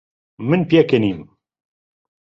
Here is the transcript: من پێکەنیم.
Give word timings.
من 0.47 0.61
پێکەنیم. 0.69 1.19